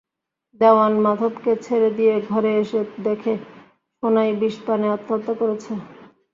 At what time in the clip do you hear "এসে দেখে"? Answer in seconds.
2.61-3.33